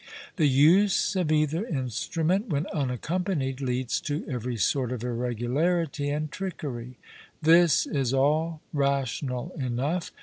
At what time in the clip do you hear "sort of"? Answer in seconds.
4.57-5.03